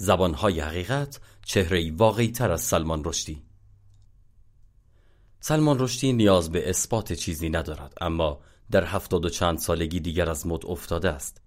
زبانهای 0.00 0.60
حقیقت 0.60 1.20
چهره 1.44 1.92
واقعی 1.92 2.28
تر 2.28 2.50
از 2.50 2.60
سلمان 2.60 3.02
رشدی. 3.04 3.42
سلمان 5.40 5.78
رشدی 5.78 6.12
نیاز 6.12 6.52
به 6.52 6.70
اثبات 6.70 7.12
چیزی 7.12 7.48
ندارد 7.48 7.94
اما 8.00 8.40
در 8.70 8.84
هفتاد 8.84 9.24
و 9.24 9.28
چند 9.28 9.58
سالگی 9.58 10.00
دیگر 10.00 10.30
از 10.30 10.46
مد 10.46 10.66
افتاده 10.66 11.10
است. 11.10 11.40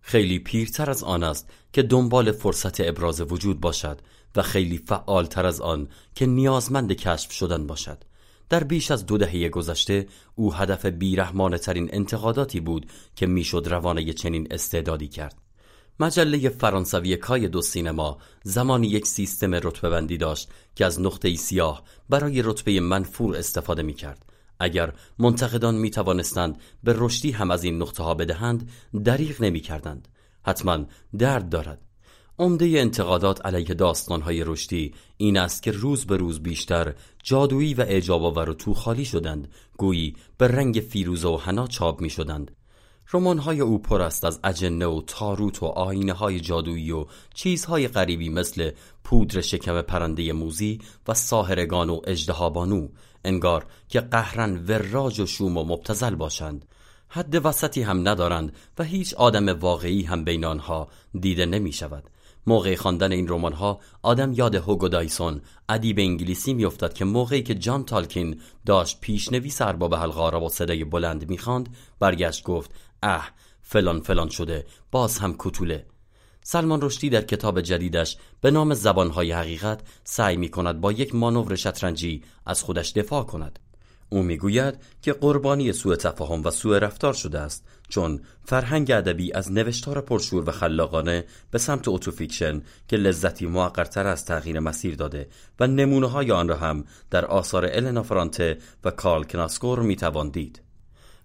خیلی 0.00 0.38
پیرتر 0.38 0.90
از 0.90 1.04
آن 1.04 1.22
است 1.22 1.50
که 1.72 1.82
دنبال 1.82 2.32
فرصت 2.32 2.80
ابراز 2.80 3.20
وجود 3.20 3.60
باشد 3.60 4.00
و 4.36 4.42
خیلی 4.42 4.78
فعالتر 4.78 5.46
از 5.46 5.60
آن 5.60 5.88
که 6.14 6.26
نیازمند 6.26 6.92
کشف 6.92 7.32
شدن 7.32 7.66
باشد. 7.66 8.04
در 8.48 8.64
بیش 8.64 8.90
از 8.90 9.06
دو 9.06 9.18
دهه 9.18 9.48
گذشته 9.48 10.06
او 10.34 10.54
هدف 10.54 10.86
بیرحمانه 10.86 11.58
ترین 11.58 11.88
انتقاداتی 11.92 12.60
بود 12.60 12.90
که 13.16 13.26
می‌شد 13.26 13.66
روانه 13.70 14.12
چنین 14.12 14.48
استعدادی 14.50 15.08
کرد. 15.08 15.47
مجله 16.00 16.48
فرانسوی 16.48 17.16
کای 17.16 17.48
دو 17.48 17.62
سینما 17.62 18.18
زمانی 18.42 18.86
یک 18.86 19.06
سیستم 19.06 19.54
رتبه 19.54 19.90
بندی 19.90 20.16
داشت 20.16 20.48
که 20.74 20.84
از 20.84 21.00
نقطه 21.00 21.34
سیاه 21.34 21.82
برای 22.08 22.42
رتبه 22.42 22.80
منفور 22.80 23.36
استفاده 23.36 23.82
می 23.82 23.94
کرد. 23.94 24.24
اگر 24.60 24.92
منتقدان 25.18 25.74
می 25.74 25.90
توانستند 25.90 26.60
به 26.84 26.94
رشدی 26.96 27.30
هم 27.30 27.50
از 27.50 27.64
این 27.64 27.82
نقطه 27.82 28.02
ها 28.02 28.14
بدهند 28.14 28.70
دریغ 29.04 29.42
نمی 29.42 29.60
کردند. 29.60 30.08
حتما 30.46 30.84
درد 31.18 31.48
دارد. 31.48 31.80
عمده 32.38 32.66
انتقادات 32.66 33.46
علیه 33.46 33.74
داستانهای 33.74 34.44
رشدی 34.44 34.94
این 35.16 35.36
است 35.36 35.62
که 35.62 35.70
روز 35.70 36.06
به 36.06 36.16
روز 36.16 36.42
بیشتر 36.42 36.94
جادویی 37.22 37.74
و 37.74 37.80
اعجاب 37.80 38.36
و 38.36 38.44
تو 38.44 38.74
خالی 38.74 39.04
شدند 39.04 39.48
گویی 39.76 40.16
به 40.38 40.48
رنگ 40.48 40.84
فیروزه 40.90 41.28
و 41.28 41.36
حنا 41.36 41.66
چاپ 41.66 42.00
می 42.00 42.10
شدند 42.10 42.57
های 43.14 43.60
او 43.60 43.78
پر 43.78 44.02
است 44.02 44.24
از 44.24 44.40
اجنه 44.44 44.86
و 44.86 45.02
تاروت 45.06 45.62
و 45.62 45.66
آینه 45.66 46.12
های 46.12 46.40
جادویی 46.40 46.90
و 46.90 47.06
چیزهای 47.34 47.88
غریبی 47.88 48.28
مثل 48.28 48.70
پودر 49.04 49.40
شکم 49.40 49.82
پرنده 49.82 50.32
موزی 50.32 50.78
و 51.08 51.14
ساهرگان 51.14 51.90
و 51.90 52.00
اجدهابانو 52.06 52.88
انگار 53.24 53.66
که 53.88 54.00
قهرن 54.00 54.64
وراج 54.66 55.20
و 55.20 55.26
شوم 55.26 55.56
و 55.56 55.64
مبتزل 55.64 56.14
باشند. 56.14 56.64
حد 57.08 57.46
وسطی 57.46 57.82
هم 57.82 58.08
ندارند 58.08 58.52
و 58.78 58.84
هیچ 58.84 59.14
آدم 59.14 59.48
واقعی 59.48 60.02
هم 60.02 60.24
بین 60.24 60.44
آنها 60.44 60.88
دیده 61.20 61.46
نمی 61.46 61.72
شود 61.72 62.10
موقع 62.46 62.74
خواندن 62.74 63.12
این 63.12 63.28
رمان 63.28 63.52
ها 63.52 63.80
آدم 64.02 64.32
یاد 64.32 64.54
هوگو 64.54 64.88
دایسون 64.88 65.40
ادیب 65.68 65.98
انگلیسی 65.98 66.54
میافتد 66.54 66.92
که 66.92 67.04
موقعی 67.04 67.42
که 67.42 67.54
جان 67.54 67.84
تالکین 67.84 68.40
داشت 68.66 69.00
پیشنویس 69.00 69.62
ارباب 69.62 69.94
حلقه 69.94 70.30
را 70.30 70.40
با 70.40 70.48
صدای 70.48 70.84
بلند 70.84 71.30
می‌خواند 71.30 71.76
برگشت 72.00 72.44
گفت 72.44 72.74
اه 73.02 73.30
فلان 73.62 74.00
فلان 74.00 74.28
شده 74.28 74.66
باز 74.90 75.18
هم 75.18 75.34
کتوله. 75.38 75.86
سلمان 76.42 76.80
رشدی 76.82 77.10
در 77.10 77.22
کتاب 77.22 77.60
جدیدش 77.60 78.16
به 78.40 78.50
نام 78.50 78.74
زبانهای 78.74 79.32
حقیقت 79.32 79.80
سعی 80.04 80.36
می 80.36 80.48
کند 80.48 80.80
با 80.80 80.92
یک 80.92 81.14
مانور 81.14 81.56
شطرنجی 81.56 82.22
از 82.46 82.62
خودش 82.62 82.92
دفاع 82.92 83.24
کند. 83.24 83.58
او 84.10 84.22
می‌گوید 84.22 84.74
که 85.02 85.12
قربانی 85.12 85.72
سوء 85.72 85.96
تفاهم 85.96 86.44
و 86.44 86.50
سوء 86.50 86.78
رفتار 86.78 87.12
شده 87.12 87.38
است 87.38 87.68
چون 87.88 88.20
فرهنگ 88.44 88.90
ادبی 88.90 89.32
از 89.32 89.52
نوشتار 89.52 90.00
پرشور 90.00 90.48
و 90.48 90.52
خلاقانه 90.52 91.24
به 91.50 91.58
سمت 91.58 91.88
autofiction 91.88 92.62
که 92.88 92.96
لذتی 92.96 93.46
موقرتر 93.46 94.06
از 94.06 94.24
تغییر 94.24 94.60
مسیر 94.60 94.94
داده 94.94 95.28
و 95.60 95.66
نمونه 95.66 96.06
های 96.06 96.32
آن 96.32 96.48
را 96.48 96.56
هم 96.56 96.84
در 97.10 97.24
آثار 97.24 97.68
النا 97.72 98.02
فرانته 98.02 98.58
و 98.84 98.90
کارل 98.90 99.22
کناسگور 99.22 99.80
می‌توان 99.80 100.30
دید. 100.30 100.67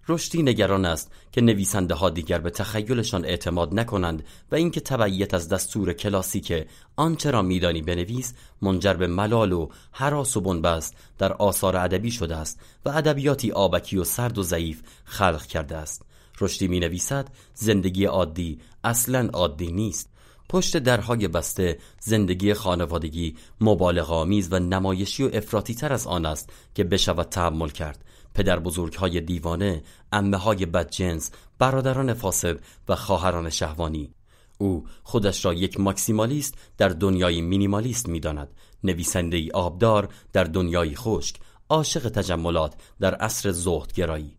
رشدی 0.08 0.42
نگران 0.42 0.84
است 0.84 1.12
که 1.32 1.40
نویسنده 1.40 1.94
ها 1.94 2.10
دیگر 2.10 2.38
به 2.38 2.50
تخیلشان 2.50 3.24
اعتماد 3.24 3.78
نکنند 3.78 4.24
و 4.52 4.54
اینکه 4.54 4.80
تبعیت 4.80 5.34
از 5.34 5.48
دستور 5.48 5.92
کلاسیک 5.92 6.66
آنچه 6.96 7.30
را 7.30 7.42
میدانی 7.42 7.82
بنویس 7.82 8.34
منجر 8.62 8.94
به 8.94 9.06
ملال 9.06 9.52
و 9.52 9.68
هراس 9.92 10.36
و 10.36 10.40
بنبست 10.40 10.96
در 11.18 11.32
آثار 11.32 11.76
ادبی 11.76 12.10
شده 12.10 12.36
است 12.36 12.60
و 12.84 12.88
ادبیاتی 12.88 13.52
آبکی 13.52 13.96
و 13.96 14.04
سرد 14.04 14.38
و 14.38 14.42
ضعیف 14.42 14.82
خلق 15.04 15.46
کرده 15.46 15.76
است. 15.76 16.02
رشدی 16.40 16.68
می 16.68 16.80
نویسد 16.80 17.28
زندگی 17.54 18.04
عادی 18.04 18.58
اصلا 18.84 19.28
عادی 19.32 19.72
نیست. 19.72 20.10
پشت 20.48 20.76
درهای 20.76 21.28
بسته 21.28 21.78
زندگی 22.00 22.54
خانوادگی 22.54 23.36
مبالغ 23.60 24.10
و 24.50 24.58
نمایشی 24.58 25.22
و 25.22 25.30
افراطی 25.32 25.74
تر 25.74 25.92
از 25.92 26.06
آن 26.06 26.26
است 26.26 26.50
که 26.74 26.84
بشود 26.84 27.28
تحمل 27.28 27.68
کرد. 27.68 28.04
پدر 28.34 28.58
بزرگ 28.58 28.94
های 28.94 29.20
دیوانه 29.20 29.82
امه 30.12 30.36
های 30.36 30.66
بدجنس 30.66 31.30
برادران 31.58 32.14
فاسد 32.14 32.58
و 32.88 32.96
خواهران 32.96 33.50
شهوانی. 33.50 34.14
او 34.58 34.86
خودش 35.02 35.44
را 35.44 35.54
یک 35.54 35.80
ماکسیمالیست 35.80 36.54
در 36.78 36.88
دنیای 36.88 37.40
مینیمالیست 37.40 38.08
می‌داند. 38.08 38.54
نویسنده 38.84 39.36
ای 39.36 39.50
آبدار 39.50 40.08
در 40.32 40.44
دنیای 40.44 40.96
خشک 40.96 41.36
عاشق 41.68 42.08
تجملات 42.08 42.74
در 43.00 43.14
عصر 43.14 43.50
زهدگرایی. 43.50 44.36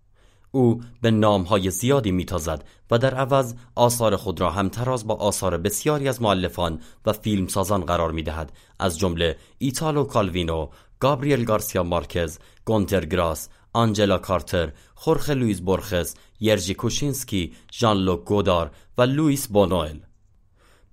او 0.51 0.81
به 1.01 1.11
نامهای 1.11 1.71
زیادی 1.71 2.11
میتازد 2.11 2.63
و 2.91 2.97
در 2.97 3.15
عوض 3.15 3.53
آثار 3.75 4.15
خود 4.15 4.41
را 4.41 4.51
همتراز 4.51 5.07
با 5.07 5.15
آثار 5.15 5.57
بسیاری 5.57 6.07
از 6.07 6.21
مؤلفان 6.21 6.79
و 7.05 7.13
فیلمسازان 7.13 7.85
قرار 7.85 8.11
می‌دهد. 8.11 8.51
از 8.79 8.99
جمله 8.99 9.37
ایتالو 9.57 10.03
کالوینو، 10.03 10.67
گابریل 10.99 11.43
گارسیا 11.43 11.83
مارکز، 11.83 12.39
گونتر 12.65 13.05
گراس، 13.05 13.49
آنجلا 13.75 14.17
کارتر، 14.17 14.71
خورخه 14.95 15.29
لوئیس 15.29 15.61
بورخس، 15.65 16.15
یرژی 16.39 16.73
کوشینسکی، 16.73 17.53
ژان 17.73 17.97
لوک 17.97 18.23
گودار 18.23 18.71
و 18.97 19.01
لوئیس 19.01 19.47
بونوئل 19.47 19.97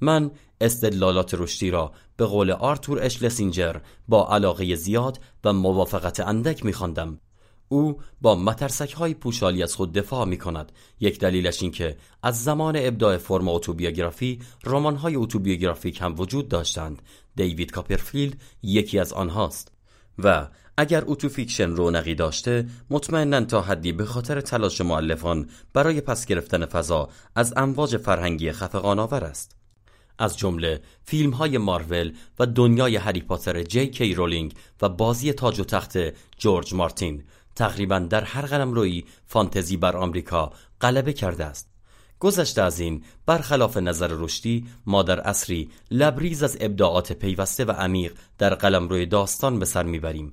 من 0.00 0.31
استدلالات 0.60 1.34
رشدی 1.34 1.70
را 1.70 1.93
به 2.16 2.26
قول 2.26 2.50
آرتور 2.50 3.04
اشلسینجر 3.04 3.76
با 4.09 4.28
علاقه 4.28 4.75
زیاد 4.75 5.20
و 5.44 5.53
موافقت 5.53 6.20
اندک 6.20 6.65
میخواندم. 6.65 7.19
او 7.69 8.00
با 8.20 8.34
مترسک 8.34 8.93
های 8.93 9.14
پوشالی 9.14 9.62
از 9.62 9.75
خود 9.75 9.93
دفاع 9.93 10.25
می 10.25 10.38
کند 10.38 10.72
یک 11.00 11.19
دلیلش 11.19 11.62
این 11.62 11.72
که 11.72 11.97
از 12.22 12.44
زمان 12.44 12.76
ابداع 12.76 13.16
فرم 13.16 13.49
اتوبیوگرافی 13.49 14.38
رمان 14.64 14.97
های 14.97 15.16
اتوبیوگرافیک 15.16 16.00
هم 16.00 16.14
وجود 16.19 16.49
داشتند. 16.49 17.03
دیوید 17.37 17.70
کاپرفیلد 17.70 18.41
یکی 18.62 18.99
از 18.99 19.12
آنهاست 19.12 19.72
و 20.19 20.49
اگر 20.82 21.03
autofiction 21.06 21.71
رونقی 21.70 22.15
داشته 22.15 22.66
مطمئنا 22.91 23.44
تا 23.44 23.60
حدی 23.60 23.93
به 23.93 24.04
خاطر 24.04 24.41
تلاش 24.41 24.81
مؤلفان 24.81 25.49
برای 25.72 26.00
پس 26.00 26.26
گرفتن 26.26 26.66
فضا 26.66 27.09
از 27.34 27.54
امواج 27.56 27.97
فرهنگی 27.97 28.53
خفقان 28.53 28.98
آور 28.98 29.25
است. 29.25 29.56
از 30.19 30.38
جمله 30.38 30.81
فیلم 31.04 31.31
های 31.31 31.59
مارول 31.59 32.12
و 32.38 32.47
دنیای 32.47 32.97
هری 32.97 33.20
پاتر 33.20 33.62
جی 33.62 33.87
کی 33.87 34.15
رولینگ 34.15 34.54
و 34.82 34.88
بازی 34.88 35.32
تاج 35.32 35.60
و 35.60 35.65
تخت 35.65 35.98
جورج 36.38 36.75
مارتین 36.75 37.25
تقریبا 37.56 37.99
در 37.99 38.25
هر 38.25 38.47
قلمروی 38.47 39.05
فانتزی 39.26 39.76
بر 39.76 39.97
آمریکا 39.97 40.53
غلبه 40.81 41.12
کرده 41.12 41.44
است. 41.44 41.69
گذشته 42.19 42.62
از 42.62 42.81
این 42.81 43.04
برخلاف 43.26 43.76
نظر 43.76 44.09
رشدی 44.10 44.66
ما 44.87 45.03
در 45.03 45.20
عصری 45.21 45.71
لبریز 45.91 46.43
از 46.43 46.56
ابداعات 46.60 47.12
پیوسته 47.12 47.64
و 47.64 47.70
عمیق 47.70 48.12
در 48.38 48.54
قلمروی 48.55 49.06
داستان 49.06 49.59
به 49.59 49.64
سر 49.64 49.82
می‌بریم. 49.82 50.32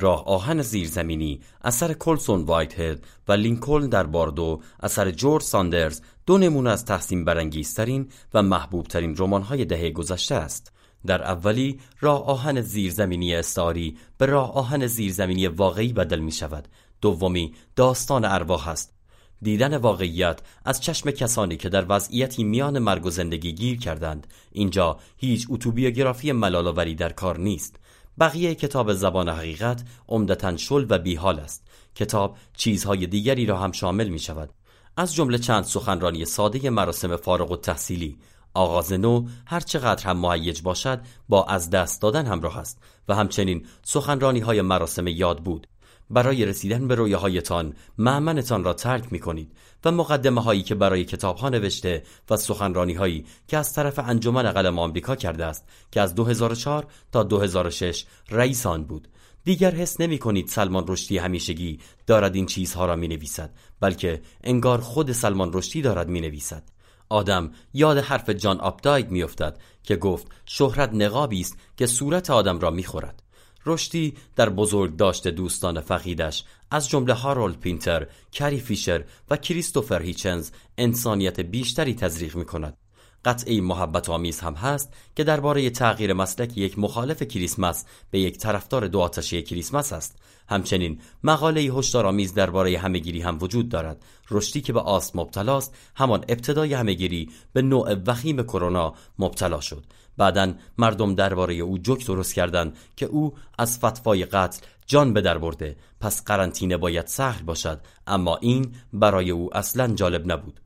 راه 0.00 0.24
آهن 0.24 0.62
زیرزمینی 0.62 1.40
اثر 1.64 1.92
کولسون 1.92 2.42
وایت 2.42 2.80
هد 2.80 3.06
و 3.28 3.32
لینکلن 3.32 3.88
در 3.88 4.02
باردو 4.02 4.60
اثر 4.80 5.10
جورج 5.10 5.42
ساندرز 5.42 6.00
دو 6.26 6.38
نمونه 6.38 6.70
از 6.70 6.84
تحسین 6.84 7.24
برانگیزترین 7.24 8.08
و 8.34 8.42
محبوبترین 8.42 9.14
رمان‌های 9.18 9.64
دهه 9.64 9.90
گذشته 9.90 10.34
است. 10.34 10.72
در 11.06 11.22
اولی 11.22 11.80
راه 12.00 12.24
آهن 12.24 12.60
زیرزمینی 12.60 13.34
استعاری 13.34 13.96
به 14.18 14.26
راه 14.26 14.54
آهن 14.54 14.86
زیرزمینی 14.86 15.46
واقعی 15.46 15.92
بدل 15.92 16.18
می 16.18 16.32
شود 16.32 16.68
دومی 17.00 17.54
داستان 17.76 18.24
ارواح 18.24 18.68
است. 18.68 18.94
دیدن 19.42 19.76
واقعیت 19.76 20.40
از 20.64 20.80
چشم 20.80 21.10
کسانی 21.10 21.56
که 21.56 21.68
در 21.68 21.86
وضعیتی 21.88 22.44
میان 22.44 22.78
مرگ 22.78 23.06
و 23.06 23.10
زندگی 23.10 23.52
گیر 23.52 23.78
کردند. 23.78 24.26
اینجا 24.52 24.98
هیچ 25.16 25.46
اتوبیوگرافی 25.50 26.32
ملالاوری 26.32 26.94
در 26.94 27.12
کار 27.12 27.38
نیست. 27.38 27.76
بقیه 28.20 28.54
کتاب 28.54 28.92
زبان 28.92 29.28
حقیقت 29.28 29.84
عمدتا 30.08 30.56
شل 30.56 30.86
و 30.88 30.98
بیحال 30.98 31.40
است. 31.40 31.62
کتاب 31.94 32.36
چیزهای 32.56 33.06
دیگری 33.06 33.46
را 33.46 33.58
هم 33.58 33.72
شامل 33.72 34.08
می 34.08 34.18
شود 34.18 34.50
از 34.96 35.14
جمله 35.14 35.38
چند 35.38 35.64
سخنرانی 35.64 36.24
ساده 36.24 36.70
مراسم 36.70 37.16
فارغ 37.16 37.50
و 37.50 37.56
تحصیلی 37.56 38.18
آغاز 38.54 38.92
نو 38.92 39.26
هر 39.46 39.60
چقدر 39.60 40.04
هم 40.06 40.18
مهیج 40.18 40.62
باشد 40.62 41.00
با 41.28 41.44
از 41.44 41.70
دست 41.70 42.02
دادن 42.02 42.26
همراه 42.26 42.58
است 42.58 42.78
و 43.08 43.14
همچنین 43.14 43.66
سخنرانی 43.82 44.40
های 44.40 44.62
مراسم 44.62 45.06
یاد 45.06 45.38
بود. 45.38 45.66
برای 46.10 46.44
رسیدن 46.44 46.88
به 46.88 46.94
رویاهایتان 46.94 47.74
معمنتان 47.98 48.64
را 48.64 48.72
ترک 48.72 49.12
می 49.12 49.18
کنید 49.18 49.52
و 49.84 49.92
مقدمه 49.92 50.42
هایی 50.42 50.62
که 50.62 50.74
برای 50.74 51.04
کتاب 51.04 51.36
ها 51.36 51.48
نوشته 51.48 52.02
و 52.30 52.36
سخنرانی 52.36 52.94
هایی 52.94 53.26
که 53.48 53.56
از 53.56 53.72
طرف 53.72 53.98
انجمن 53.98 54.42
قلم 54.42 54.78
آمریکا 54.78 55.16
کرده 55.16 55.44
است 55.44 55.64
که 55.90 56.00
از 56.00 56.14
2004 56.14 56.86
تا 57.12 57.22
2006 57.22 58.04
رئیس 58.30 58.66
آن 58.66 58.84
بود. 58.84 59.08
دیگر 59.44 59.70
حس 59.70 60.00
نمی 60.00 60.18
کنید 60.18 60.48
سلمان 60.48 60.84
رشدی 60.88 61.18
همیشگی 61.18 61.78
دارد 62.06 62.34
این 62.34 62.46
چیزها 62.46 62.86
را 62.86 62.96
می 62.96 63.08
نویسد 63.08 63.50
بلکه 63.80 64.22
انگار 64.44 64.80
خود 64.80 65.12
سلمان 65.12 65.50
رشدی 65.52 65.82
دارد 65.82 66.08
می 66.08 66.20
نویسد 66.20 66.62
آدم 67.08 67.50
یاد 67.74 67.98
حرف 67.98 68.30
جان 68.30 68.60
آپداید 68.60 69.10
میافتد 69.10 69.58
که 69.82 69.96
گفت 69.96 70.26
شهرت 70.44 70.90
نقابی 70.92 71.40
است 71.40 71.56
که 71.76 71.86
صورت 71.86 72.30
آدم 72.30 72.58
را 72.58 72.70
می‌خورد. 72.70 73.22
رشدی 73.68 74.14
در 74.36 74.48
بزرگ 74.48 74.96
داشته 74.96 75.30
دوستان 75.30 75.80
فقیدش 75.80 76.44
از 76.70 76.88
جمله 76.88 77.14
هارولد 77.14 77.60
پینتر، 77.60 78.06
کری 78.32 78.60
فیشر 78.60 79.04
و 79.30 79.36
کریستوفر 79.36 80.02
هیچنز 80.02 80.50
انسانیت 80.78 81.40
بیشتری 81.40 81.94
تزریق 81.94 82.36
می 82.36 82.44
کند. 82.44 82.76
قطعی 83.24 83.60
محبت 83.60 84.08
آمیز 84.08 84.40
هم 84.40 84.54
هست 84.54 84.92
که 85.16 85.24
درباره 85.24 85.70
تغییر 85.70 86.12
مسلک 86.12 86.58
یک 86.58 86.78
مخالف 86.78 87.22
کریسمس 87.22 87.84
به 88.10 88.20
یک 88.20 88.38
طرفدار 88.38 88.86
دو 88.86 89.00
آتشی 89.00 89.42
کریسمس 89.42 89.92
است. 89.92 90.18
همچنین 90.48 91.00
مقاله 91.24 91.60
هشدارآمیز 91.60 92.34
درباره 92.34 92.78
همهگیری 92.78 93.20
هم 93.20 93.38
وجود 93.40 93.68
دارد. 93.68 94.02
رشدی 94.30 94.60
که 94.60 94.72
به 94.72 94.80
آست 94.80 95.16
مبتلاست 95.16 95.74
همان 95.96 96.24
ابتدای 96.28 96.74
همهگیری 96.74 97.30
به 97.52 97.62
نوع 97.62 97.94
وخیم 98.06 98.42
کرونا 98.42 98.94
مبتلا 99.18 99.60
شد. 99.60 99.84
بعدا 100.16 100.54
مردم 100.78 101.14
درباره 101.14 101.54
او 101.54 101.78
جوک 101.78 102.06
درست 102.06 102.34
کردند 102.34 102.76
که 102.96 103.06
او 103.06 103.34
از 103.58 103.78
فتوای 103.78 104.24
قتل 104.24 104.60
جان 104.86 105.12
به 105.12 105.20
در 105.20 105.38
برده. 105.38 105.76
پس 106.00 106.24
قرنطینه 106.24 106.76
باید 106.76 107.06
سهل 107.06 107.42
باشد 107.42 107.80
اما 108.06 108.36
این 108.36 108.74
برای 108.92 109.30
او 109.30 109.56
اصلا 109.56 109.94
جالب 109.94 110.32
نبود. 110.32 110.60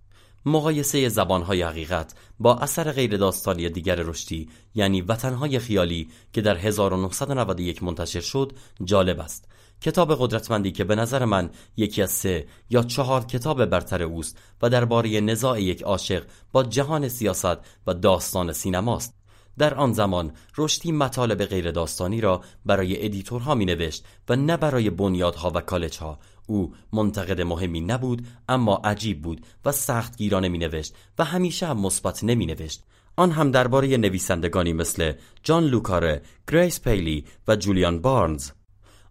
مقایسه 0.47 1.09
زبانهای 1.09 1.63
حقیقت 1.63 2.15
با 2.39 2.57
اثر 2.59 2.93
غیر 2.93 3.17
داستانی 3.17 3.69
دیگر 3.69 3.95
رشدی 3.95 4.49
یعنی 4.75 5.01
وطنهای 5.01 5.59
خیالی 5.59 6.09
که 6.33 6.41
در 6.41 6.57
1991 6.57 7.83
منتشر 7.83 8.21
شد 8.21 8.53
جالب 8.85 9.21
است. 9.21 9.49
کتاب 9.81 10.15
قدرتمندی 10.15 10.73
که 10.73 10.85
به 10.85 10.95
نظر 10.95 11.25
من 11.25 11.51
یکی 11.77 12.03
از 12.03 12.11
سه 12.11 12.47
یا 12.71 12.83
چهار 12.83 13.25
کتاب 13.25 13.65
برتر 13.65 14.03
اوست 14.03 14.39
و 14.63 14.69
درباره 14.69 15.21
نزاع 15.21 15.63
یک 15.63 15.83
عاشق 15.83 16.25
با 16.53 16.63
جهان 16.63 17.09
سیاست 17.09 17.59
و 17.87 17.95
داستان 17.95 18.53
سینماست. 18.53 19.22
در 19.59 19.75
آن 19.75 19.93
زمان 19.93 20.33
رشدی 20.59 20.93
مطالب 20.93 21.45
غیر 21.45 21.71
داستانی 21.71 22.21
را 22.21 22.45
برای 22.67 23.05
ادیتورها 23.05 23.55
می 23.55 23.65
نوشت 23.65 24.05
و 24.29 24.37
نه 24.37 24.57
برای 24.57 24.91
بنیادها 24.91 25.53
و 25.55 25.61
کالج 25.61 25.99
ها 25.99 26.19
او 26.47 26.75
منتقد 26.93 27.41
مهمی 27.41 27.81
نبود 27.81 28.27
اما 28.49 28.81
عجیب 28.85 29.23
بود 29.23 29.47
و 29.65 29.73
سخت 29.73 30.17
گیرانه 30.17 30.49
می 30.49 30.59
نوشت 30.59 30.95
و 31.19 31.25
همیشه 31.25 31.67
هم 31.67 31.81
مثبت 31.81 32.25
نمی 32.25 32.47
نوشت 32.47 32.83
آن 33.17 33.31
هم 33.31 33.51
درباره 33.51 33.97
نویسندگانی 33.97 34.73
مثل 34.73 35.13
جان 35.43 35.65
لوکاره، 35.65 36.23
گریس 36.53 36.81
پیلی 36.81 37.25
و 37.49 37.57
جولیان 37.57 38.01
بارنز. 38.01 38.51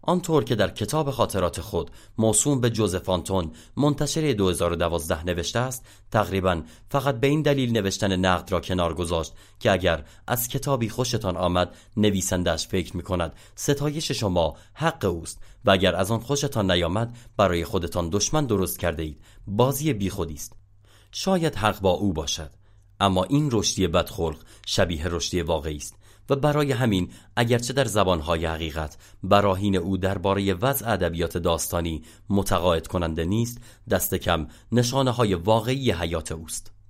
آنطور 0.02 0.44
که 0.44 0.54
در 0.54 0.70
کتاب 0.70 1.10
خاطرات 1.10 1.60
خود 1.60 1.90
موسوم 2.18 2.60
به 2.60 2.70
جوزف 2.70 3.08
آنتون 3.08 3.52
منتشر 3.76 4.32
2012 4.32 5.24
نوشته 5.24 5.58
است 5.58 5.86
تقریبا 6.10 6.62
فقط 6.88 7.20
به 7.20 7.26
این 7.26 7.42
دلیل 7.42 7.72
نوشتن 7.72 8.16
نقد 8.16 8.52
را 8.52 8.60
کنار 8.60 8.94
گذاشت 8.94 9.32
که 9.60 9.72
اگر 9.72 10.04
از 10.26 10.48
کتابی 10.48 10.88
خوشتان 10.88 11.36
آمد 11.36 11.74
نویسندش 11.96 12.66
فکر 12.68 12.96
می 12.96 13.02
کند 13.02 13.32
ستایش 13.54 14.10
شما 14.10 14.56
حق 14.74 15.04
اوست 15.04 15.38
و 15.64 15.70
اگر 15.70 15.94
از 15.94 16.10
آن 16.10 16.20
خوشتان 16.20 16.70
نیامد 16.70 17.16
برای 17.36 17.64
خودتان 17.64 18.08
دشمن 18.08 18.46
درست 18.46 18.78
کرده 18.78 19.02
اید. 19.02 19.20
بازی 19.46 19.92
بیخودی 19.92 20.34
است. 20.34 20.52
شاید 21.12 21.54
حق 21.54 21.80
با 21.80 21.90
او 21.90 22.12
باشد 22.12 22.50
اما 23.00 23.24
این 23.24 23.48
رشدی 23.52 23.86
بدخلق 23.86 24.36
شبیه 24.66 25.08
رشدی 25.08 25.42
واقعی 25.42 25.76
است. 25.76 25.96
و 26.30 26.36
برای 26.36 26.72
همین 26.72 27.10
اگرچه 27.36 27.72
در 27.72 27.84
زبانهای 27.84 28.46
حقیقت 28.46 28.96
براهین 29.22 29.76
او 29.76 29.96
درباره 29.96 30.54
وضع 30.54 30.92
ادبیات 30.92 31.38
داستانی 31.38 32.02
متقاعد 32.28 32.86
کننده 32.86 33.24
نیست 33.24 33.58
دست 33.90 34.14
کم 34.14 34.46
نشانه 34.72 35.10
های 35.10 35.34
واقعی 35.34 35.90
حیات 35.90 36.32
اوست. 36.32 36.81